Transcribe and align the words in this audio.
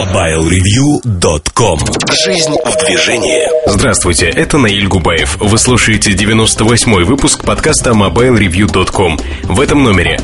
MobileReview.com 0.00 1.78
Жизнь 2.24 2.56
в 2.64 2.86
движении 2.86 3.46
Здравствуйте, 3.66 4.28
это 4.28 4.56
Наиль 4.56 4.88
Губаев. 4.88 5.36
Вы 5.38 5.58
слушаете 5.58 6.12
98-й 6.12 7.04
выпуск 7.04 7.44
подкаста 7.44 7.90
MobileReview.com. 7.90 9.20
В 9.44 9.60
этом 9.60 9.82
номере 9.82 10.18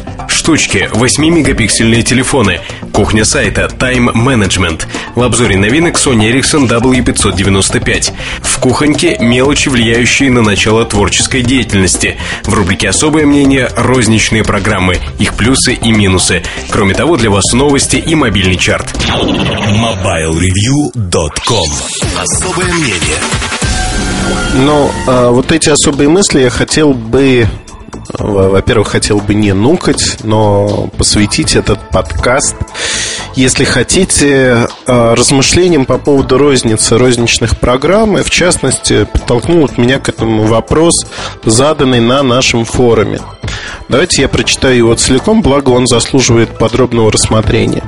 штучки, 0.47 0.89
8-мегапиксельные 0.93 2.03
телефоны, 2.03 2.61
кухня 2.93 3.25
сайта, 3.25 3.69
тайм-менеджмент. 3.69 4.87
В 5.17 5.23
обзоре 5.23 5.57
новинок 5.57 5.97
Sony 5.97 6.33
Ericsson 6.33 6.69
W595. 6.69 8.13
В 8.43 8.61
кухоньке 8.61 9.17
мелочи, 9.19 9.69
влияющие 9.69 10.31
на 10.31 10.43
начало 10.43 10.85
творческой 10.85 11.43
деятельности. 11.43 12.17
В 12.45 12.55
рубрике 12.55 12.89
«Особое 12.89 13.27
мнение» 13.27 13.69
розничные 13.77 14.45
программы, 14.45 14.99
их 15.19 15.35
плюсы 15.35 15.75
и 15.75 15.91
минусы. 15.91 16.45
Кроме 16.71 16.95
того, 16.95 17.17
для 17.17 17.31
вас 17.31 17.53
новости 17.53 17.97
и 17.97 18.15
мобильный 18.15 18.57
чарт. 18.57 18.95
MobileReview.com 19.67 21.69
Особое 22.17 22.73
мнение. 22.73 23.19
Ну, 24.55 24.93
а 25.09 25.31
вот 25.31 25.51
эти 25.51 25.71
особые 25.71 26.09
мысли 26.09 26.41
я 26.41 26.51
хотел 26.51 26.95
бы 26.95 27.49
во-первых, 28.19 28.89
хотел 28.89 29.19
бы 29.19 29.35
не 29.35 29.53
нукать, 29.53 30.19
но 30.23 30.89
посвятить 30.97 31.57
этот 31.57 31.91
подкаст, 31.91 32.55
если 33.35 33.65
хотите, 33.65 34.69
а, 34.87 35.15
размышлениям 35.15 35.85
по 35.85 35.99
поводу 35.99 36.39
розницы 36.39 36.99
розничных 36.99 37.59
программ, 37.59 38.19
и 38.19 38.23
в 38.23 38.31
частности, 38.31 39.07
подтолкнул 39.13 39.69
меня 39.77 39.99
к 39.99 40.09
этому 40.09 40.45
вопрос, 40.45 41.07
заданный 41.45 42.01
на 42.01 42.23
нашем 42.23 42.65
форуме. 42.65 43.21
Давайте 43.89 44.23
я 44.23 44.29
прочитаю 44.29 44.77
его 44.77 44.95
целиком, 44.95 45.43
благо 45.43 45.71
он 45.71 45.87
заслуживает 45.87 46.59
подробного 46.59 47.13
рассмотрения. 47.13 47.85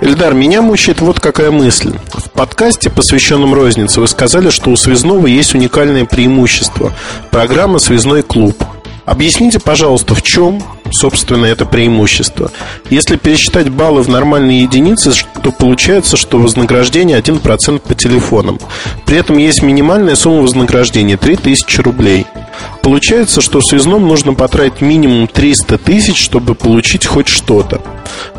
Эльдар, 0.00 0.32
меня 0.32 0.62
мучает 0.62 1.00
вот 1.00 1.20
какая 1.20 1.50
мысль. 1.50 1.92
В 2.14 2.30
подкасте, 2.30 2.88
посвященном 2.88 3.52
рознице, 3.52 4.00
вы 4.00 4.08
сказали, 4.08 4.48
что 4.48 4.70
у 4.70 4.76
связного 4.76 5.26
есть 5.26 5.54
уникальное 5.54 6.06
преимущество– 6.06 6.94
программа 7.30 7.78
«Связной 7.78 8.22
клуб». 8.22 8.62
Объясните, 9.04 9.58
пожалуйста, 9.58 10.14
в 10.14 10.20
чем, 10.20 10.62
собственно, 10.90 11.46
это 11.46 11.64
преимущество? 11.64 12.50
Если 12.90 13.16
пересчитать 13.16 13.70
баллы 13.70 14.02
в 14.02 14.08
нормальные 14.08 14.62
единицы, 14.62 15.12
то 15.42 15.50
получается, 15.50 16.18
что 16.18 16.38
вознаграждение 16.38 17.18
1% 17.18 17.78
по 17.80 17.94
телефонам. 17.94 18.58
При 19.06 19.16
этом 19.16 19.38
есть 19.38 19.62
минимальная 19.62 20.14
сумма 20.14 20.42
вознаграждения– 20.42 21.16
3000 21.18 21.80
рублей. 21.80 22.26
Получается, 22.88 23.42
что 23.42 23.60
связном 23.60 24.08
нужно 24.08 24.32
потратить 24.32 24.80
минимум 24.80 25.28
300 25.28 25.76
тысяч, 25.76 26.16
чтобы 26.24 26.54
получить 26.54 27.04
хоть 27.04 27.28
что-то. 27.28 27.82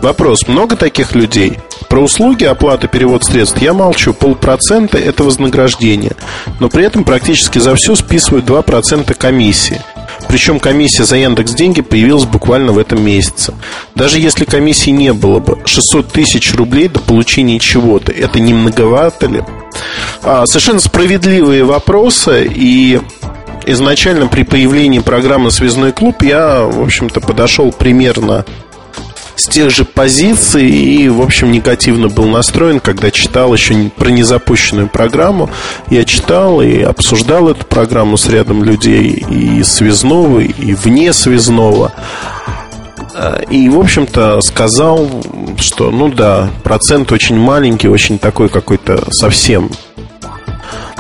Вопрос, 0.02 0.48
много 0.48 0.76
таких 0.76 1.14
людей? 1.14 1.60
Про 1.88 2.00
услуги, 2.00 2.46
оплату, 2.46 2.88
перевод 2.88 3.24
средств 3.24 3.62
я 3.62 3.76
молчу. 3.76 4.12
Полпроцента– 4.12 4.98
это 4.98 5.24
вознаграждение. 5.24 6.14
Но 6.60 6.68
при 6.68 6.84
этом 6.84 7.04
практически 7.04 7.60
за 7.60 7.76
все 7.76 7.94
списывают 7.94 8.48
2% 8.48 9.14
комиссии. 9.14 9.80
Причем 10.28 10.60
комиссия 10.60 11.04
за 11.04 11.18
Яндекс 11.18 11.54
Деньги 11.54 11.82
появилась 11.82 12.26
буквально 12.26 12.72
в 12.72 12.80
этом 12.80 13.06
месяце. 13.06 13.54
Даже 13.94 14.20
если 14.20 14.46
комиссии 14.46 14.90
не 14.90 15.14
было 15.14 15.40
бы, 15.40 15.60
600 15.64 16.08
тысяч 16.12 16.56
рублей 16.56 16.88
до 16.88 17.00
получения 17.00 17.60
чего-то, 17.60 18.12
это 18.12 18.40
не 18.40 18.56
многовато 18.56 19.28
ли? 19.28 19.44
А, 20.24 20.48
совершенно 20.48 20.80
справедливые 20.80 21.64
вопросы 21.64 22.52
и 22.52 23.00
изначально 23.72 24.28
при 24.28 24.44
появлении 24.44 25.00
программы 25.00 25.52
«Связной 25.52 25.92
клуб» 25.92 26.22
я, 26.24 26.62
в 26.64 26.82
общем-то, 26.82 27.22
подошел 27.22 27.72
примерно 27.72 28.46
с 29.36 29.48
тех 29.48 29.70
же 29.70 29.86
позиций 29.86 30.70
и, 30.70 31.08
в 31.08 31.22
общем, 31.22 31.52
негативно 31.52 32.10
был 32.10 32.26
настроен, 32.26 32.80
когда 32.80 33.10
читал 33.10 33.54
еще 33.54 33.90
про 33.96 34.10
незапущенную 34.10 34.90
программу. 34.90 35.50
Я 35.90 36.04
читал 36.04 36.62
и 36.62 36.82
обсуждал 36.82 37.48
эту 37.48 37.66
программу 37.66 38.18
с 38.18 38.28
рядом 38.28 38.64
людей 38.64 39.24
и 39.30 39.64
связного, 39.64 40.40
и 40.40 40.74
вне 40.74 41.14
связного. 41.14 41.94
И, 43.50 43.70
в 43.70 43.80
общем-то, 43.80 44.42
сказал, 44.42 45.10
что, 45.58 45.90
ну 45.90 46.10
да, 46.10 46.50
процент 46.64 47.12
очень 47.12 47.38
маленький, 47.38 47.88
очень 47.88 48.20
такой 48.20 48.50
какой-то 48.50 49.10
совсем. 49.12 49.70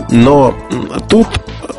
Но 0.09 0.55
тут 1.09 1.27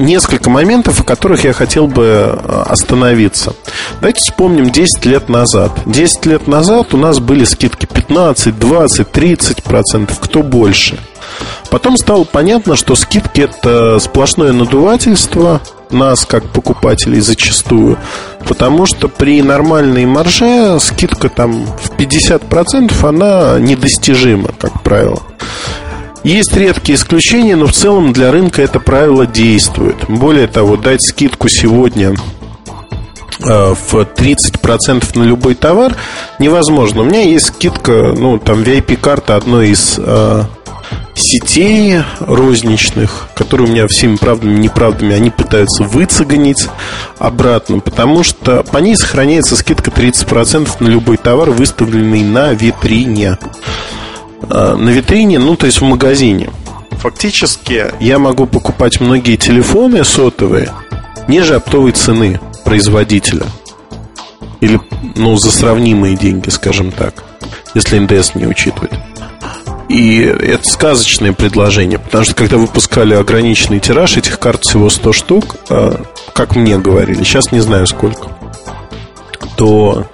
несколько 0.00 0.50
моментов, 0.50 1.00
о 1.00 1.04
которых 1.04 1.44
я 1.44 1.52
хотел 1.52 1.86
бы 1.86 2.04
э, 2.04 2.62
остановиться. 2.66 3.54
Давайте 4.00 4.20
вспомним 4.20 4.70
10 4.70 5.04
лет 5.06 5.28
назад. 5.28 5.72
10 5.86 6.26
лет 6.26 6.46
назад 6.46 6.94
у 6.94 6.96
нас 6.96 7.18
были 7.18 7.44
скидки 7.44 7.86
15, 7.86 8.58
20, 8.58 9.10
30 9.10 9.62
процентов, 9.62 10.18
кто 10.20 10.42
больше. 10.42 10.98
Потом 11.70 11.96
стало 11.96 12.24
понятно, 12.24 12.76
что 12.76 12.94
скидки 12.94 13.40
это 13.40 13.98
сплошное 13.98 14.52
надувательство 14.52 15.60
нас, 15.90 16.24
как 16.26 16.44
покупателей, 16.44 17.20
зачастую. 17.20 17.98
Потому 18.46 18.86
что 18.86 19.08
при 19.08 19.42
нормальной 19.42 20.04
марже 20.06 20.78
скидка 20.80 21.28
там 21.28 21.66
в 21.66 21.90
50% 21.96 23.06
она 23.06 23.58
недостижима, 23.58 24.50
как 24.58 24.82
правило. 24.82 25.22
Есть 26.24 26.56
редкие 26.56 26.96
исключения, 26.96 27.56
но 27.56 27.66
в 27.66 27.72
целом 27.72 28.12
для 28.12 28.30
рынка 28.30 28.62
это 28.62 28.78
правило 28.78 29.26
действует. 29.26 29.96
Более 30.08 30.46
того, 30.46 30.76
дать 30.76 31.02
скидку 31.02 31.48
сегодня 31.48 32.14
э, 33.40 33.74
в 33.74 33.94
30% 33.94 35.18
на 35.18 35.22
любой 35.24 35.54
товар 35.56 35.96
невозможно. 36.38 37.02
У 37.02 37.04
меня 37.04 37.22
есть 37.22 37.46
скидка, 37.46 38.14
ну, 38.16 38.38
там 38.38 38.62
VIP-карта 38.62 39.34
одной 39.34 39.70
из 39.70 39.98
э, 39.98 40.44
сетей 41.14 42.02
розничных, 42.20 43.28
которые 43.34 43.68
у 43.68 43.70
меня 43.70 43.88
всеми 43.88 44.14
правдами 44.14 44.54
и 44.54 44.60
неправдами 44.60 45.14
они 45.14 45.30
пытаются 45.30 45.82
выцеганить 45.82 46.68
обратно, 47.18 47.80
потому 47.80 48.22
что 48.22 48.62
по 48.62 48.78
ней 48.78 48.96
сохраняется 48.96 49.56
скидка 49.56 49.90
30% 49.90 50.68
на 50.78 50.88
любой 50.88 51.16
товар, 51.16 51.50
выставленный 51.50 52.22
на 52.22 52.52
витрине. 52.52 53.38
Э, 54.50 54.74
на 54.76 54.90
витрине, 54.90 55.38
ну, 55.38 55.56
то 55.56 55.66
есть 55.66 55.80
в 55.80 55.84
магазине. 55.84 56.50
Фактически 56.92 57.86
я 58.00 58.18
могу 58.18 58.46
покупать 58.46 59.00
многие 59.00 59.36
телефоны 59.36 60.04
сотовые 60.04 60.70
ниже 61.28 61.56
оптовой 61.56 61.92
цены 61.92 62.40
производителя. 62.64 63.46
Или, 64.60 64.80
ну, 65.16 65.36
за 65.36 65.50
сравнимые 65.50 66.16
деньги, 66.16 66.48
скажем 66.50 66.92
так, 66.92 67.24
если 67.74 67.98
НДС 67.98 68.34
не 68.34 68.46
учитывать. 68.46 68.92
И 69.88 70.20
это 70.20 70.68
сказочное 70.68 71.32
предложение, 71.32 71.98
потому 71.98 72.24
что 72.24 72.34
когда 72.34 72.56
выпускали 72.56 73.14
ограниченный 73.14 73.80
тираж, 73.80 74.16
этих 74.16 74.38
карт 74.38 74.64
всего 74.64 74.88
100 74.88 75.12
штук, 75.12 75.56
э, 75.68 75.96
как 76.32 76.56
мне 76.56 76.78
говорили, 76.78 77.24
сейчас 77.24 77.52
не 77.52 77.60
знаю 77.60 77.86
сколько, 77.86 78.28
то 79.56 80.06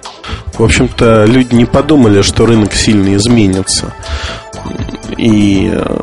в 0.59 0.63
общем-то, 0.63 1.23
люди 1.23 1.55
не 1.55 1.65
подумали, 1.65 2.21
что 2.21 2.45
рынок 2.45 2.73
сильно 2.73 3.15
изменится. 3.15 3.93
И, 5.17 5.71
э, 5.71 5.99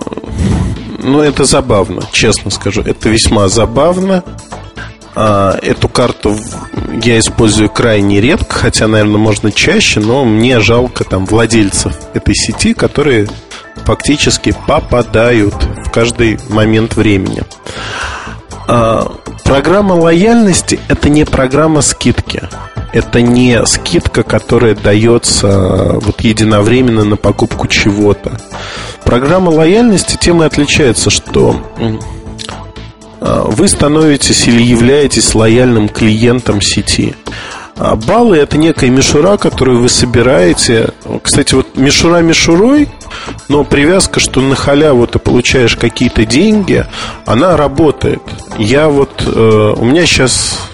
ну, 1.02 1.20
это 1.20 1.44
забавно, 1.44 2.02
честно 2.10 2.50
скажу. 2.50 2.80
Это 2.80 3.10
весьма 3.10 3.48
забавно. 3.48 4.24
А, 5.14 5.58
эту 5.60 5.88
карту 5.88 6.38
я 7.02 7.18
использую 7.18 7.68
крайне 7.68 8.22
редко, 8.22 8.54
хотя, 8.54 8.88
наверное, 8.88 9.18
можно 9.18 9.52
чаще, 9.52 10.00
но 10.00 10.24
мне 10.24 10.58
жалко 10.60 11.04
там 11.04 11.26
владельцев 11.26 11.92
этой 12.14 12.34
сети, 12.34 12.72
которые 12.72 13.28
фактически 13.84 14.54
попадают 14.66 15.54
в 15.84 15.90
каждый 15.90 16.38
момент 16.48 16.96
времени. 16.96 17.42
А, 18.68 19.12
программа 19.44 19.92
лояльности– 19.92 20.80
это 20.88 21.10
не 21.10 21.24
программа 21.24 21.82
скидки 21.82 22.48
это 22.96 23.20
не 23.20 23.64
скидка, 23.66 24.22
которая 24.22 24.74
дается 24.74 25.48
э, 25.48 25.98
вот 26.00 26.22
единовременно 26.22 27.04
на 27.04 27.16
покупку 27.16 27.66
чего-то. 27.66 28.40
Программа 29.04 29.50
лояльности 29.50 30.16
тем 30.18 30.42
и 30.42 30.46
отличается, 30.46 31.10
что 31.10 31.62
э, 31.78 33.42
вы 33.48 33.68
становитесь 33.68 34.48
или 34.48 34.62
являетесь 34.62 35.34
лояльным 35.34 35.90
клиентом 35.90 36.62
сети. 36.62 37.14
А 37.76 37.96
баллы 37.96 38.38
это 38.38 38.56
некая 38.56 38.88
мишура, 38.88 39.36
которую 39.36 39.82
вы 39.82 39.90
собираете. 39.90 40.94
Кстати, 41.22 41.54
вот 41.54 41.76
мишура 41.76 42.20
мишурой, 42.20 42.88
но 43.48 43.64
привязка, 43.64 44.20
что 44.20 44.40
на 44.40 44.56
халяву 44.56 45.06
ты 45.06 45.18
получаешь 45.18 45.76
какие-то 45.76 46.24
деньги, 46.24 46.86
она 47.26 47.58
работает. 47.58 48.22
Я 48.56 48.88
вот, 48.88 49.22
э, 49.26 49.74
у 49.76 49.84
меня 49.84 50.06
сейчас 50.06 50.70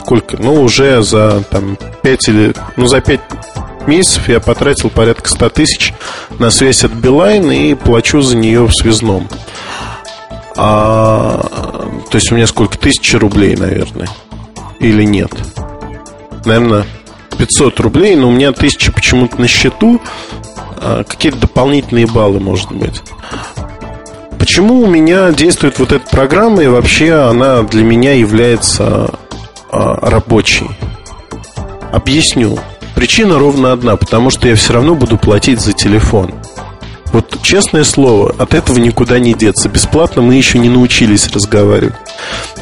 сколько? 0.00 0.36
Ну, 0.36 0.62
уже 0.62 1.02
за 1.02 1.42
там 1.50 1.78
5 2.02 2.28
или... 2.28 2.54
Ну, 2.76 2.86
за 2.86 3.00
5 3.00 3.20
месяцев 3.86 4.28
я 4.28 4.40
потратил 4.40 4.90
порядка 4.90 5.28
100 5.28 5.48
тысяч 5.50 5.94
на 6.38 6.50
связь 6.50 6.84
от 6.84 6.92
Билайн 6.92 7.50
и 7.50 7.74
плачу 7.74 8.20
за 8.20 8.36
нее 8.36 8.66
в 8.66 8.72
связном. 8.72 9.28
А, 10.56 11.40
то 12.10 12.16
есть 12.16 12.30
у 12.32 12.34
меня 12.34 12.46
сколько? 12.46 12.78
Тысяча 12.78 13.18
рублей, 13.18 13.56
наверное. 13.56 14.08
Или 14.78 15.04
нет? 15.04 15.32
Наверное, 16.44 16.84
500 17.38 17.80
рублей, 17.80 18.16
но 18.16 18.28
у 18.28 18.32
меня 18.32 18.52
тысяча 18.52 18.92
почему-то 18.92 19.40
на 19.40 19.48
счету. 19.48 20.00
а, 20.82 21.04
какие-то 21.04 21.38
дополнительные 21.38 22.06
баллы, 22.06 22.40
может 22.40 22.72
быть. 22.72 23.02
Почему 24.38 24.80
у 24.80 24.86
меня 24.86 25.30
действует 25.32 25.78
вот 25.78 25.92
эта 25.92 26.08
программа 26.08 26.62
и 26.62 26.66
вообще 26.66 27.12
она 27.12 27.62
для 27.62 27.84
меня 27.84 28.14
является 28.14 29.14
а, 29.70 30.10
рабочей? 30.10 30.68
Объясню. 31.92 32.58
Причина 32.94 33.38
ровно 33.38 33.72
одна, 33.72 33.96
потому 33.96 34.30
что 34.30 34.48
я 34.48 34.56
все 34.56 34.74
равно 34.74 34.94
буду 34.94 35.16
платить 35.16 35.60
за 35.60 35.72
телефон. 35.72 36.34
Вот 37.12 37.42
честное 37.42 37.82
слово, 37.82 38.34
от 38.38 38.54
этого 38.54 38.78
никуда 38.78 39.18
не 39.18 39.34
деться. 39.34 39.68
Бесплатно 39.68 40.22
мы 40.22 40.34
еще 40.34 40.58
не 40.58 40.68
научились 40.68 41.28
разговаривать. 41.28 41.94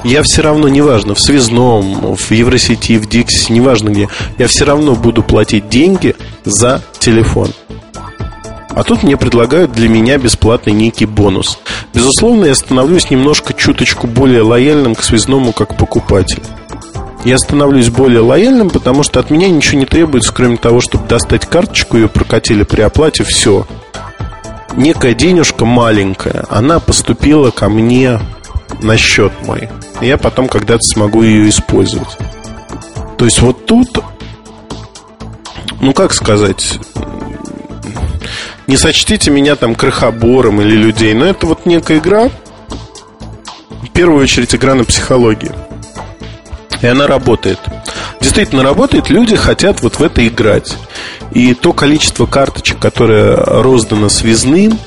Я 0.05 0.22
все 0.22 0.43
равно, 0.43 0.69
неважно, 0.69 1.14
в 1.14 1.20
связном, 1.20 2.16
в 2.16 2.31
Евросети, 2.31 2.99
в 2.99 3.08
Дикси, 3.08 3.52
неважно 3.52 3.90
где, 3.90 4.08
я 4.38 4.46
все 4.46 4.64
равно 4.64 4.94
буду 4.94 5.22
платить 5.22 5.69
деньги 5.69 6.14
за 6.44 6.82
телефон. 6.99 7.50
А 8.70 8.84
тут 8.84 9.02
мне 9.02 9.16
предлагают 9.16 9.72
для 9.72 9.88
меня 9.88 10.19
бесплатный 10.19 10.72
некий 10.72 11.05
бонус. 11.05 11.58
Безусловно, 11.93 12.44
я 12.44 12.55
становлюсь 12.55 13.10
немножко 13.10 13.52
чуточку 13.52 14.06
более 14.06 14.43
лояльным 14.43 14.94
к 14.94 15.02
связному 15.02 15.52
как 15.52 15.76
покупатель. 15.76 16.43
Я 17.25 17.37
становлюсь 17.38 17.91
более 17.91 18.20
лояльным, 18.20 18.70
потому 18.70 19.03
что 19.03 19.20
от 19.20 19.31
меня 19.31 19.49
ничего 19.49 19.81
не 19.81 19.87
требуется, 19.87 20.32
кроме 20.32 20.56
того, 20.56 20.81
чтобы 20.81 21.06
достать 21.09 21.47
карточку, 21.47 21.97
ее 21.97 22.09
прокатили 22.09 22.62
при 22.62 22.81
оплате, 22.82 23.25
все. 23.25 23.67
Некая 24.76 25.15
денежка 25.15 25.65
маленькая, 25.65 26.44
она 26.49 26.79
поступила 26.79 27.50
ко 27.50 27.69
мне 27.69 28.20
на 28.82 28.97
счет 28.97 29.32
мой. 29.44 29.69
Я 30.00 30.17
потом 30.17 30.49
когда-то 30.49 30.82
смогу 30.82 31.23
ее 31.23 31.49
использовать. 31.49 32.17
То 33.19 33.25
есть 33.25 33.41
вот 33.41 33.67
тут, 33.67 33.99
ну 35.81 35.93
как 35.93 36.15
сказать, 36.15 36.79
не 38.69 38.76
сочтите 38.76 39.31
меня 39.31 39.56
там 39.56 39.75
крохобором 39.75 40.61
или 40.61 40.76
людей, 40.76 41.15
но 41.15 41.25
это 41.25 41.47
вот 41.47 41.67
некая 41.67 41.99
игра, 41.99 42.31
в 43.82 43.91
первую 43.93 44.23
очередь 44.23 44.55
игра 44.55 44.75
на 44.75 44.85
психологии. 44.85 45.50
И 46.82 46.86
она 46.86 47.06
работает. 47.06 47.58
Действительно 48.20 48.62
работает, 48.62 49.10
люди 49.10 49.36
хотят 49.36 49.82
вот 49.82 49.98
в 49.98 50.02
это 50.02 50.26
играть. 50.26 50.76
И 51.32 51.54
то 51.54 51.72
количество 51.72 52.26
карточек, 52.26 52.78
которое 52.78 53.36
роздано 53.36 54.08
связным, 54.08 54.78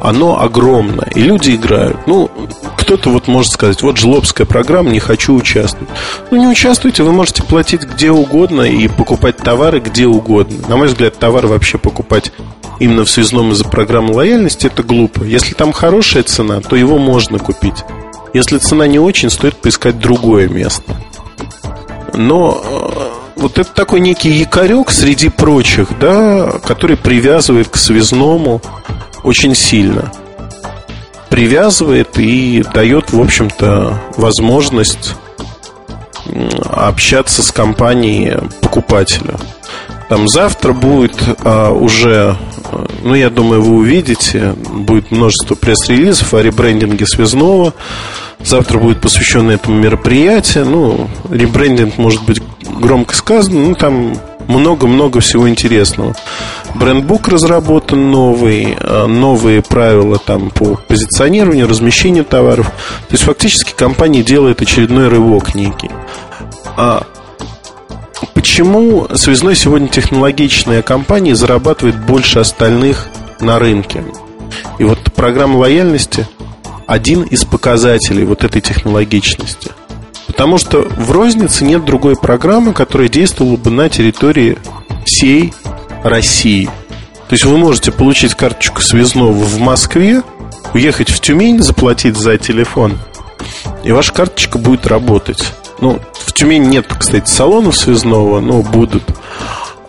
оно 0.00 0.40
огромное. 0.40 1.08
И 1.14 1.20
люди 1.20 1.54
играют. 1.54 2.06
Ну, 2.06 2.30
кто-то 2.76 3.10
вот 3.10 3.28
может 3.28 3.52
сказать, 3.52 3.82
вот 3.82 3.96
жлобская 3.96 4.46
программа, 4.46 4.90
не 4.90 5.00
хочу 5.00 5.34
участвовать. 5.34 5.88
Ну, 6.30 6.38
не 6.38 6.46
участвуйте, 6.46 7.02
вы 7.02 7.12
можете 7.12 7.42
платить 7.42 7.82
где 7.82 8.10
угодно 8.10 8.62
и 8.62 8.88
покупать 8.88 9.36
товары 9.36 9.80
где 9.80 10.06
угодно. 10.06 10.56
На 10.68 10.76
мой 10.76 10.88
взгляд, 10.88 11.18
товары 11.18 11.48
вообще 11.48 11.78
покупать 11.78 12.32
именно 12.78 13.04
в 13.04 13.10
связном 13.10 13.52
из-за 13.52 13.64
программы 13.64 14.14
лояльности, 14.14 14.66
это 14.66 14.82
глупо. 14.82 15.24
Если 15.24 15.54
там 15.54 15.72
хорошая 15.72 16.22
цена, 16.22 16.60
то 16.60 16.76
его 16.76 16.98
можно 16.98 17.38
купить. 17.38 17.84
Если 18.34 18.58
цена 18.58 18.86
не 18.86 18.98
очень, 18.98 19.30
стоит 19.30 19.56
поискать 19.56 19.98
другое 19.98 20.48
место. 20.48 20.94
Но 22.14 22.60
э, 22.62 23.40
вот 23.40 23.58
это 23.58 23.72
такой 23.72 24.00
некий 24.00 24.30
якорек 24.30 24.90
среди 24.90 25.28
прочих, 25.28 25.98
да, 25.98 26.52
который 26.64 26.96
привязывает 26.96 27.68
к 27.68 27.76
связному 27.76 28.60
очень 29.22 29.54
сильно. 29.54 30.12
Привязывает 31.28 32.18
и 32.18 32.64
дает, 32.72 33.12
в 33.12 33.20
общем-то, 33.20 34.00
возможность 34.16 35.14
общаться 36.64 37.42
с 37.42 37.50
компанией 37.50 38.38
покупателя. 38.60 39.36
Там 40.08 40.28
завтра 40.28 40.72
будет 40.72 41.16
а, 41.44 41.72
уже, 41.72 42.36
ну, 43.02 43.14
я 43.14 43.28
думаю, 43.28 43.62
вы 43.62 43.76
увидите, 43.76 44.54
будет 44.70 45.10
множество 45.10 45.56
пресс-релизов 45.56 46.32
о 46.34 46.42
ребрендинге 46.42 47.06
связного. 47.06 47.74
Завтра 48.44 48.78
будет 48.78 49.00
посвящено 49.00 49.50
этому 49.50 49.76
мероприятию. 49.76 50.66
Ну, 50.66 51.10
ребрендинг 51.28 51.98
может 51.98 52.22
быть 52.24 52.40
громко 52.80 53.16
сказано, 53.16 53.60
ну, 53.60 53.74
там 53.74 54.16
много-много 54.46 55.20
всего 55.20 55.48
интересного. 55.48 56.14
Брендбук 56.74 57.28
разработан 57.28 58.10
новый, 58.10 58.76
а, 58.78 59.06
новые 59.06 59.62
правила 59.62 60.18
там 60.18 60.50
по 60.50 60.76
позиционированию, 60.86 61.68
размещению 61.68 62.24
товаров. 62.24 62.66
То 62.66 63.12
есть 63.12 63.24
фактически 63.24 63.72
компания 63.72 64.22
делает 64.22 64.62
очередной 64.62 65.08
рывок 65.08 65.54
некий. 65.54 65.90
А 66.76 67.04
Почему 68.34 69.06
связной 69.14 69.54
сегодня 69.54 69.88
технологичная 69.88 70.82
компания 70.82 71.34
зарабатывает 71.34 71.98
больше 72.04 72.38
остальных 72.38 73.08
на 73.40 73.58
рынке? 73.58 74.04
И 74.78 74.84
вот 74.84 74.98
программа 75.14 75.58
лояльности 75.58 76.26
один 76.86 77.22
из 77.22 77.44
показателей 77.44 78.24
вот 78.24 78.44
этой 78.44 78.60
технологичности. 78.60 79.70
Потому 80.26 80.58
что 80.58 80.82
в 80.82 81.10
рознице 81.10 81.64
нет 81.64 81.84
другой 81.84 82.16
программы, 82.16 82.72
которая 82.72 83.08
действовала 83.08 83.56
бы 83.56 83.70
на 83.70 83.88
территории 83.88 84.58
всей 85.04 85.52
России. 86.02 86.66
То 87.28 87.32
есть 87.32 87.44
вы 87.44 87.56
можете 87.56 87.90
получить 87.90 88.34
карточку 88.34 88.82
связного 88.82 89.32
в 89.32 89.58
Москве, 89.58 90.22
уехать 90.74 91.10
в 91.10 91.20
Тюмень, 91.20 91.62
заплатить 91.62 92.16
за 92.16 92.38
телефон, 92.38 92.98
и 93.84 93.92
ваша 93.92 94.12
карточка 94.12 94.58
будет 94.58 94.86
работать. 94.86 95.52
Ну, 95.80 96.00
в 96.14 96.32
Тюмени 96.32 96.66
нет, 96.66 96.86
кстати, 96.98 97.28
салонов 97.28 97.76
связного, 97.76 98.40
но 98.40 98.62
будут. 98.62 99.04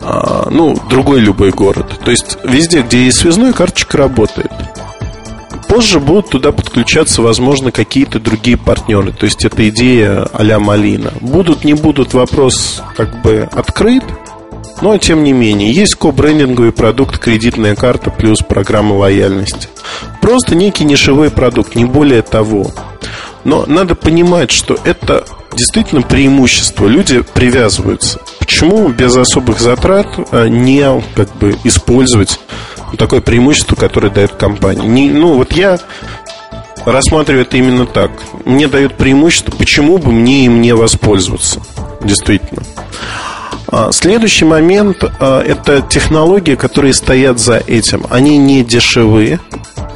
А, 0.01 0.48
ну, 0.50 0.78
другой 0.89 1.19
любой 1.19 1.51
город. 1.51 2.00
То 2.04 2.12
есть 2.12 2.38
везде, 2.44 2.81
где 2.81 3.06
есть 3.06 3.19
связной, 3.19 3.54
карточка 3.54 3.98
работает. 3.98 4.51
Позже 5.68 6.00
будут 6.00 6.30
туда 6.30 6.51
подключаться, 6.51 7.22
возможно, 7.22 7.72
какие-то 7.72 8.19
другие 8.19 8.57
партнеры. 8.57 9.12
То 9.12 9.25
есть 9.25 9.44
это 9.44 9.68
идея 9.69 10.28
а-ля 10.34 10.60
Малина. 10.60 11.12
Будут, 11.19 11.66
не 11.66 11.74
будут, 11.74 12.13
вопрос 12.13 12.81
как 12.95 13.22
бы 13.22 13.50
открыт. 13.51 14.04
Но, 14.81 14.98
тем 14.98 15.24
не 15.24 15.34
менее, 15.34 15.72
есть 15.72 15.95
ко-брендинговый 15.95 16.72
продукт 16.72 17.18
кредитная 17.18 17.75
карта 17.75 18.12
плюс 18.12 18.39
программа 18.39 18.94
лояльности. 18.94 19.68
Просто 20.22 20.56
некий 20.56 20.86
нишевой 20.86 21.31
продукт, 21.31 21.75
не 21.75 21.86
более 21.86 22.22
того. 22.22 22.72
Но 23.44 23.66
надо 23.66 23.95
понимать, 23.95 24.51
что 24.51 24.78
это 24.84 25.25
действительно 25.57 26.01
преимущество. 26.01 26.88
Люди 26.88 27.21
привязываются. 27.21 28.21
Почему 28.39 28.88
без 28.89 29.18
особых 29.18 29.59
затрат 29.59 30.07
а, 30.31 30.48
не 30.48 30.86
как 31.15 31.36
бы 31.36 31.57
использовать 31.65 32.39
такое 32.98 33.19
преимущество, 33.19 33.75
которое 33.75 34.09
дает 34.09 34.33
компания? 34.33 34.88
Не, 34.88 35.10
ну, 35.10 35.34
вот 35.34 35.51
я 35.51 35.79
рассматриваю 36.86 37.41
это 37.41 37.58
именно 37.58 37.86
так. 37.86 38.12
Мне 38.46 38.67
дают 38.67 38.96
преимущество, 38.96 39.51
почему 39.51 39.98
бы 39.98 40.12
мне 40.12 40.46
им 40.46 40.62
не 40.62 40.74
воспользоваться? 40.74 41.62
Действительно. 42.01 42.63
А, 43.70 43.91
следующий 43.91 44.46
момент 44.46 45.03
а,– 45.20 45.41
это 45.46 45.82
технологии, 45.82 46.55
которые 46.55 46.93
стоят 46.93 47.39
за 47.39 47.58
этим. 47.58 48.05
Они 48.10 48.38
не 48.38 48.63
дешевые, 48.63 49.39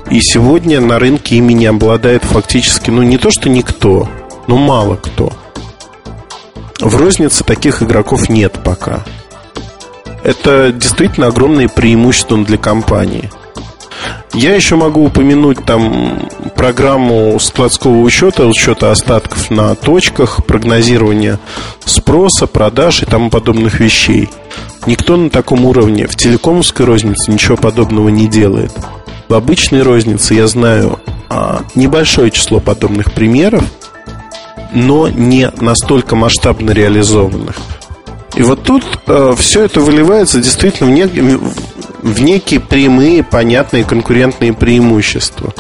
и 0.09 0.19
сегодня 0.19 0.81
на 0.81 0.99
рынке 0.99 1.37
ими 1.37 1.53
не 1.53 1.67
обладает 1.67 2.23
фактически, 2.23 2.89
ну 2.89 3.03
не 3.03 3.17
то 3.17 3.31
что 3.31 3.47
никто, 3.47 4.09
но 4.47 4.57
мало 4.57 4.97
кто. 4.97 5.31
В 6.81 6.95
рознице 6.95 7.43
таких 7.43 7.83
игроков 7.83 8.27
нет 8.27 8.59
пока. 8.63 9.03
Это 10.23 10.71
действительно 10.71 11.27
огромное 11.27 11.67
преимущество 11.67 12.43
для 12.43 12.57
компании. 12.57 13.29
Я 14.33 14.55
еще 14.55 14.75
могу 14.77 15.05
упомянуть 15.05 15.63
там 15.63 16.27
программу 16.55 17.39
складского 17.39 17.99
учета, 17.99 18.47
учета 18.47 18.89
остатков 18.89 19.51
на 19.51 19.75
точках, 19.75 20.43
прогнозирования 20.45 21.39
спроса, 21.85 22.47
продаж 22.47 23.03
и 23.03 23.05
тому 23.05 23.29
подобных 23.29 23.79
вещей. 23.79 24.29
Никто 24.87 25.17
на 25.17 25.29
таком 25.29 25.65
уровне 25.65 26.07
в 26.07 26.15
телекомовской 26.15 26.87
рознице 26.87 27.31
ничего 27.31 27.57
подобного 27.57 28.09
не 28.09 28.27
делает. 28.27 28.71
В 29.27 29.35
обычной 29.35 29.83
рознице 29.83 30.33
я 30.33 30.47
знаю 30.47 30.99
а, 31.29 31.61
небольшое 31.75 32.31
число 32.31 32.59
подобных 32.59 33.13
примеров– 33.13 33.63
но 34.71 35.07
не 35.09 35.51
настолько 35.59 36.15
масштабно 36.15 36.71
реализованных. 36.71 37.55
И 38.35 38.43
вот 38.43 38.63
тут 38.63 38.83
э, 39.07 39.33
все 39.37 39.65
это 39.65 39.81
выливается 39.81 40.39
действительно 40.39 40.89
в, 40.89 40.93
нек- 40.93 41.53
в 42.01 42.21
некие 42.21 42.59
прямые, 42.59 43.23
понятные 43.23 43.83
конкурентные 43.83 44.53
преимущества. 44.53 45.53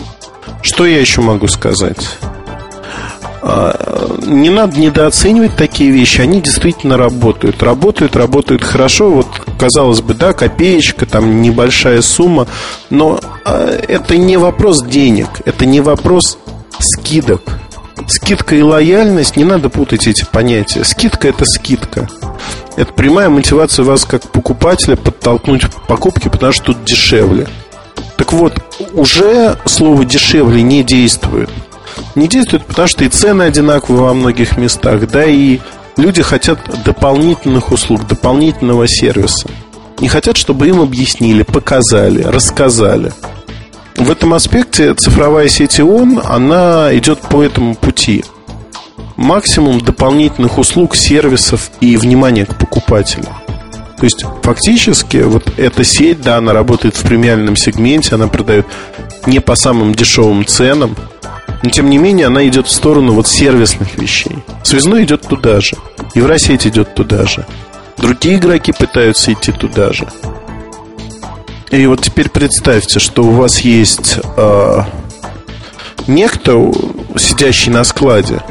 Что 0.61 0.85
я 0.85 0.99
еще 0.99 1.21
могу 1.21 1.47
сказать? 1.47 1.97
Э, 3.41 4.17
не 4.25 4.49
надо 4.49 4.79
недооценивать 4.79 5.55
такие 5.57 5.91
вещи, 5.91 6.21
они 6.21 6.39
действительно 6.41 6.95
работают. 6.95 7.61
Работают, 7.61 8.15
работают 8.15 8.63
хорошо. 8.63 9.09
Вот, 9.11 9.27
казалось 9.59 10.01
бы, 10.01 10.13
да, 10.13 10.31
копеечка, 10.31 11.05
там 11.05 11.41
небольшая 11.41 12.01
сумма, 12.01 12.47
но 12.89 13.19
э, 13.45 13.83
это 13.87 14.15
не 14.15 14.37
вопрос 14.37 14.81
денег, 14.83 15.27
это 15.43 15.65
не 15.65 15.81
вопрос 15.81 16.37
скидок. 16.79 17.41
Скидка 18.11 18.57
и 18.57 18.61
лояльность, 18.61 19.37
не 19.37 19.45
надо 19.45 19.69
путать 19.69 20.05
эти 20.05 20.25
понятия. 20.25 20.83
Скидка– 20.83 21.27
это 21.29 21.45
скидка. 21.45 22.09
Это 22.75 22.91
прямая 22.91 23.29
мотивация 23.29 23.85
вас 23.85 24.03
как 24.03 24.29
покупателя 24.33 24.97
подтолкнуть 24.97 25.63
к 25.63 25.87
покупке, 25.87 26.29
потому 26.29 26.51
что 26.51 26.65
тут 26.65 26.83
дешевле. 26.83 27.47
Так 28.17 28.33
вот, 28.33 28.61
уже 28.91 29.57
слово 29.63 30.03
дешевле 30.03 30.61
не 30.61 30.83
действует. 30.83 31.49
Не 32.15 32.27
действует, 32.27 32.65
потому 32.65 32.89
что 32.89 33.05
и 33.05 33.07
цены 33.07 33.43
одинаковые 33.43 34.03
во 34.03 34.13
многих 34.13 34.57
местах, 34.57 35.09
да 35.09 35.23
и 35.23 35.59
люди 35.95 36.21
хотят 36.21 36.59
дополнительных 36.83 37.71
услуг, 37.71 38.07
дополнительного 38.07 38.89
сервиса. 38.89 39.47
Не 40.01 40.09
хотят, 40.09 40.35
чтобы 40.35 40.67
им 40.67 40.81
объяснили, 40.81 41.43
показали, 41.43 42.23
рассказали. 42.23 43.13
В 44.01 44.09
этом 44.09 44.33
аспекте 44.33 44.95
цифровая 44.95 45.47
сеть 45.47 45.79
ООН, 45.79 46.23
она 46.25 46.89
идет 46.97 47.21
по 47.21 47.43
этому 47.43 47.75
пути. 47.75 48.25
Максимум 49.15 49.79
дополнительных 49.79 50.57
услуг, 50.57 50.95
сервисов 50.95 51.69
и 51.81 51.95
внимания 51.97 52.47
к 52.47 52.57
покупателю. 52.57 53.27
То 53.99 54.05
есть 54.05 54.25
фактически 54.41 55.17
вот 55.17 55.53
эта 55.55 55.83
сеть, 55.83 56.19
да, 56.19 56.37
она 56.37 56.51
работает 56.51 56.95
в 56.95 57.03
премиальном 57.03 57.55
сегменте, 57.55 58.15
она 58.15 58.27
продает 58.27 58.65
не 59.27 59.39
по 59.39 59.53
самым 59.53 59.93
дешевым 59.93 60.47
ценам, 60.47 60.95
но 61.61 61.69
тем 61.69 61.87
не 61.91 61.99
менее 61.99 62.25
она 62.25 62.45
идет 62.47 62.65
в 62.65 62.71
сторону 62.71 63.13
вот 63.13 63.27
сервисных 63.27 63.99
вещей. 63.99 64.35
Связной 64.63 65.03
идет 65.03 65.21
туда 65.27 65.61
же. 65.61 65.77
Евросеть 66.15 66.65
идет 66.65 66.95
туда 66.95 67.27
же. 67.27 67.45
Другие 67.97 68.37
игроки 68.37 68.71
пытаются 68.71 69.31
идти 69.31 69.51
туда 69.51 69.93
же. 69.93 70.07
И 71.71 71.87
вот 71.87 72.01
теперь 72.01 72.29
представьте, 72.29 72.99
что 72.99 73.23
у 73.23 73.31
вас 73.31 73.59
есть 73.61 74.19
э, 74.35 74.81
некто, 76.07 76.71
сидящий 77.17 77.71
на 77.71 77.85
складе, 77.85 78.41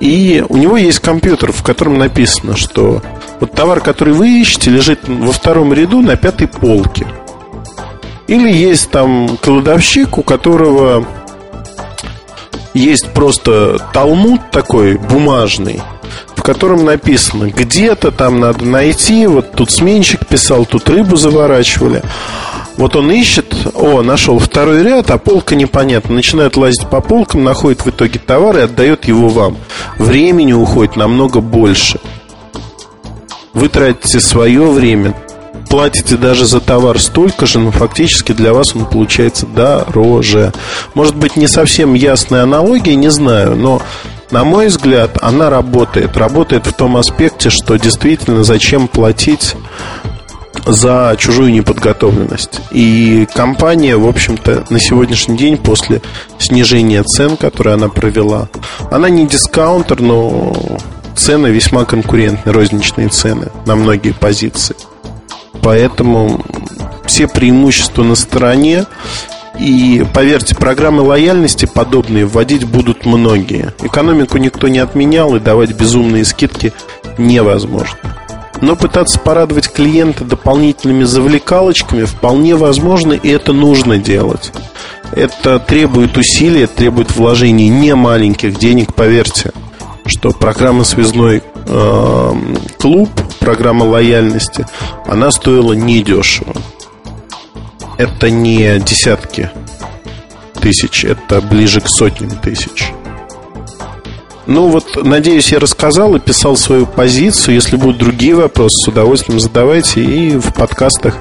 и 0.00 0.44
у 0.48 0.56
него 0.56 0.76
есть 0.76 0.98
компьютер, 0.98 1.52
в 1.52 1.62
котором 1.62 1.98
написано, 1.98 2.56
что 2.56 3.00
вот 3.38 3.52
товар, 3.52 3.80
который 3.80 4.12
вы 4.12 4.40
ищете, 4.40 4.70
лежит 4.70 5.08
во 5.08 5.30
втором 5.30 5.72
ряду 5.72 6.00
на 6.00 6.16
пятой 6.16 6.48
полке. 6.48 7.06
Или 8.26 8.52
есть 8.52 8.90
там 8.90 9.36
кладовщик, 9.40 10.18
у 10.18 10.22
которого 10.22 11.06
есть 12.74 13.12
просто 13.12 13.78
талмуд 13.92 14.50
такой 14.50 14.98
бумажный, 14.98 15.80
котором 16.46 16.84
написано, 16.84 17.50
где-то 17.50 18.12
там 18.12 18.38
надо 18.38 18.64
найти, 18.64 19.26
вот 19.26 19.50
тут 19.50 19.72
сменщик 19.72 20.24
писал, 20.28 20.64
тут 20.64 20.88
рыбу 20.88 21.16
заворачивали. 21.16 22.02
Вот 22.76 22.94
он 22.94 23.10
ищет, 23.10 23.52
о, 23.74 24.02
нашел 24.02 24.38
второй 24.38 24.84
ряд, 24.84 25.10
а 25.10 25.18
полка 25.18 25.56
непонятна. 25.56 26.14
Начинает 26.14 26.56
лазить 26.56 26.86
по 26.86 27.00
полкам, 27.00 27.42
находит 27.42 27.84
в 27.84 27.90
итоге 27.90 28.20
товар 28.20 28.58
и 28.58 28.60
отдает 28.60 29.06
его 29.06 29.28
вам. 29.28 29.56
Времени 29.98 30.52
уходит 30.52 30.94
намного 30.94 31.40
больше. 31.40 31.98
Вы 33.52 33.68
тратите 33.68 34.20
свое 34.20 34.70
время, 34.70 35.16
платите 35.68 36.16
даже 36.16 36.46
за 36.46 36.60
товар 36.60 37.00
столько 37.00 37.46
же, 37.46 37.58
но 37.58 37.72
фактически 37.72 38.30
для 38.30 38.52
вас 38.52 38.76
он 38.76 38.84
получается 38.84 39.46
дороже. 39.46 40.52
Может 40.94 41.16
быть, 41.16 41.36
не 41.36 41.48
совсем 41.48 41.94
ясная 41.94 42.44
аналогия, 42.44 42.94
не 42.94 43.10
знаю, 43.10 43.56
но 43.56 43.82
на 44.30 44.44
мой 44.44 44.68
взгляд, 44.68 45.18
она 45.22 45.50
работает. 45.50 46.16
Работает 46.16 46.66
в 46.66 46.72
том 46.72 46.96
аспекте, 46.96 47.50
что 47.50 47.76
действительно 47.76 48.44
зачем 48.44 48.88
платить 48.88 49.54
за 50.66 51.14
чужую 51.18 51.52
неподготовленность. 51.52 52.60
И 52.72 53.26
компания, 53.34 53.96
в 53.96 54.06
общем-то, 54.06 54.64
на 54.68 54.80
сегодняшний 54.80 55.36
день 55.36 55.56
после 55.56 56.02
снижения 56.38 57.02
цен, 57.04 57.36
которое 57.36 57.74
она 57.74 57.88
провела, 57.88 58.48
она 58.90 59.08
не 59.08 59.26
дискаунтер, 59.26 60.00
но 60.00 60.54
цены 61.14 61.48
весьма 61.48 61.84
конкурентные, 61.84 62.52
розничные 62.52 63.08
цены 63.08 63.50
на 63.64 63.76
многие 63.76 64.12
позиции. 64.12 64.76
Поэтому 65.62 66.44
все 67.06 67.28
преимущества 67.28 68.02
на 68.02 68.14
стороне. 68.14 68.86
И 69.58 70.04
поверьте, 70.12 70.54
программы 70.54 71.02
лояльности 71.02 71.66
подобные 71.66 72.26
вводить 72.26 72.64
будут 72.64 73.06
многие. 73.06 73.72
Экономику 73.82 74.38
никто 74.38 74.68
не 74.68 74.78
отменял, 74.78 75.34
и 75.36 75.40
давать 75.40 75.72
безумные 75.72 76.24
скидки 76.24 76.72
невозможно. 77.16 77.98
Но 78.60 78.76
пытаться 78.76 79.18
порадовать 79.18 79.70
клиента 79.70 80.24
дополнительными 80.24 81.04
завлекалочками 81.04 82.04
вполне 82.04 82.56
возможно, 82.56 83.12
и 83.12 83.28
это 83.28 83.52
нужно 83.52 83.98
делать. 83.98 84.52
Это 85.12 85.58
требует 85.58 86.16
усилий, 86.16 86.66
требует 86.66 87.14
вложений 87.14 87.68
не 87.68 87.94
маленьких 87.94 88.58
денег, 88.58 88.94
поверьте, 88.94 89.52
что 90.06 90.30
программа 90.30 90.84
«Связной 90.84 91.42
э, 91.66 92.32
клуб», 92.78 93.10
программа 93.38 93.84
лояльности, 93.84 94.66
она 95.06 95.30
стоила 95.30 95.72
недешево 95.74 96.54
это 97.98 98.30
не 98.30 98.78
десятки 98.78 99.50
тысяч, 100.60 101.04
это 101.04 101.40
ближе 101.40 101.80
к 101.80 101.88
сотням 101.88 102.30
тысяч. 102.30 102.92
Ну 104.46 104.68
вот, 104.68 105.04
надеюсь, 105.04 105.50
я 105.50 105.58
рассказал 105.58 106.14
и 106.14 106.20
писал 106.20 106.56
свою 106.56 106.86
позицию. 106.86 107.56
Если 107.56 107.76
будут 107.76 107.98
другие 107.98 108.34
вопросы, 108.34 108.76
с 108.76 108.88
удовольствием 108.88 109.40
задавайте. 109.40 110.04
И 110.04 110.36
в 110.36 110.52
подкастах 110.54 111.16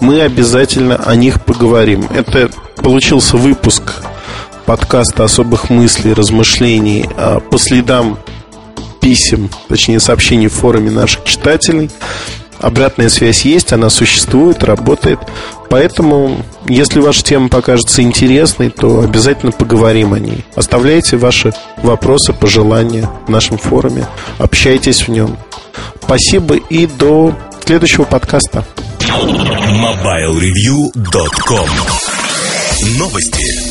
мы 0.00 0.20
обязательно 0.20 0.96
о 0.96 1.16
них 1.16 1.42
поговорим. 1.44 2.06
Это 2.14 2.50
получился 2.76 3.38
выпуск 3.38 3.94
подкаста 4.66 5.24
особых 5.24 5.70
мыслей, 5.70 6.12
размышлений 6.12 7.08
а, 7.16 7.40
по 7.40 7.58
следам 7.58 8.18
писем, 9.00 9.48
точнее 9.68 9.98
сообщений 9.98 10.48
в 10.48 10.52
форуме 10.52 10.90
наших 10.90 11.24
читателей. 11.24 11.90
Обратная 12.60 13.08
связь 13.08 13.44
есть, 13.44 13.72
она 13.72 13.90
существует, 13.90 14.62
работает. 14.64 15.18
Поэтому, 15.70 16.44
если 16.66 17.00
ваша 17.00 17.22
тема 17.22 17.48
покажется 17.48 18.02
интересной, 18.02 18.70
то 18.70 19.00
обязательно 19.00 19.52
поговорим 19.52 20.14
о 20.14 20.18
ней. 20.18 20.44
Оставляйте 20.54 21.16
ваши 21.16 21.52
вопросы, 21.78 22.32
пожелания 22.32 23.08
в 23.26 23.30
нашем 23.30 23.58
форуме. 23.58 24.06
Общайтесь 24.38 25.06
в 25.06 25.08
нем. 25.08 25.36
Спасибо 26.02 26.56
и 26.56 26.86
до 26.86 27.36
следующего 27.64 28.04
подкаста. 28.04 28.64
MobileReview.com 28.98 31.68
Новости. 32.98 33.67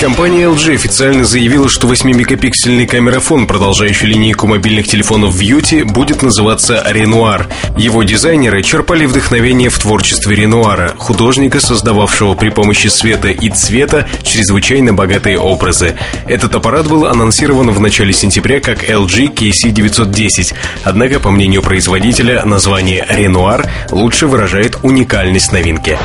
Компания 0.00 0.46
LG 0.48 0.74
официально 0.74 1.24
заявила, 1.24 1.68
что 1.68 1.86
8-мегапиксельный 1.86 2.86
камерафон, 2.86 3.46
продолжающий 3.46 4.08
линейку 4.08 4.46
мобильных 4.46 4.86
телефонов 4.88 5.40
View, 5.40 5.84
будет 5.84 6.20
называться 6.20 6.84
Renoir. 6.90 7.46
Его 7.78 8.02
дизайнеры 8.02 8.62
черпали 8.62 9.06
вдохновение 9.06 9.70
в 9.70 9.78
творчестве 9.78 10.34
Ренуара, 10.36 10.92
художника, 10.98 11.60
создававшего 11.60 12.34
при 12.34 12.50
помощи 12.50 12.88
света 12.88 13.28
и 13.28 13.48
цвета 13.50 14.06
чрезвычайно 14.22 14.92
богатые 14.92 15.38
образы. 15.38 15.96
Этот 16.26 16.54
аппарат 16.54 16.88
был 16.88 17.06
анонсирован 17.06 17.70
в 17.70 17.80
начале 17.80 18.12
сентября 18.12 18.60
как 18.60 18.82
LG 18.84 19.32
KC910, 19.34 20.54
однако, 20.82 21.20
по 21.20 21.30
мнению 21.30 21.62
производителя, 21.62 22.44
название 22.44 23.06
Renoir 23.08 23.68
лучше 23.90 24.26
выражает 24.26 24.76
уникальность 24.82 25.52
новинки. 25.52 25.96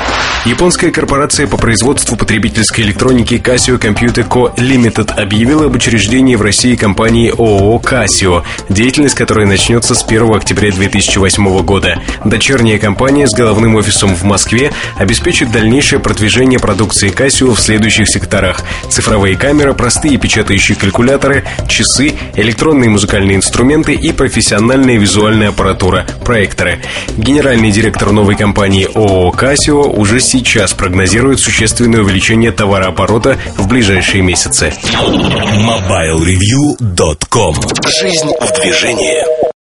Японская 0.46 0.92
корпорация 0.92 1.48
по 1.48 1.58
производству 1.58 2.16
потребительской 2.16 2.84
электроники 2.86 3.34
Casio 3.34 3.79
Computer 3.80 4.28
Co. 4.28 4.54
Limited 4.56 5.14
объявила 5.20 5.66
об 5.66 5.76
учреждении 5.76 6.36
в 6.36 6.42
России 6.42 6.76
компании 6.76 7.30
ООО 7.30 7.80
«Кассио», 7.80 8.44
деятельность 8.68 9.16
которой 9.16 9.46
начнется 9.46 9.96
с 9.96 10.04
1 10.04 10.36
октября 10.36 10.72
2008 10.72 11.62
года. 11.64 12.02
Дочерняя 12.26 12.78
компания 12.78 13.28
с 13.28 13.34
головным 13.34 13.76
офисом 13.76 14.16
в 14.16 14.24
Москве 14.24 14.72
обеспечит 14.98 15.52
дальнейшее 15.52 16.00
продвижение 16.00 16.60
продукции 16.60 17.10
Casio 17.10 17.56
в 17.56 17.60
следующих 17.60 18.10
секторах. 18.10 18.62
Цифровые 18.90 19.38
камеры, 19.38 19.74
простые 19.74 20.18
печатающие 20.18 20.78
калькуляторы, 20.78 21.46
часы, 21.68 22.14
электронные 22.36 22.90
музыкальные 22.90 23.38
инструменты 23.38 23.94
и 23.94 24.12
профессиональная 24.12 24.98
визуальная 24.98 25.50
аппаратура, 25.50 26.06
проекторы. 26.26 26.80
Генеральный 27.18 27.72
директор 27.72 28.12
новой 28.12 28.36
компании 28.36 28.88
ООО 28.94 29.32
«Кассио» 29.32 29.84
уже 29.84 30.20
сейчас 30.20 30.74
прогнозирует 30.74 31.40
существенное 31.40 32.02
увеличение 32.02 32.52
товарооборота 32.52 33.38
в 33.58 33.69
ближайшие 33.70 34.22
месяцы. 34.24 34.74
MobileReview.com 34.90 37.56
Жизнь 37.88 38.32
в 38.42 38.62
движении. 38.62 39.49